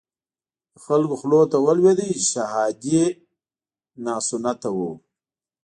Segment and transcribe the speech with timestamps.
[0.71, 3.03] د خلکو خولو ته ولويده چې شهادي
[4.05, 4.91] ناسنته وو.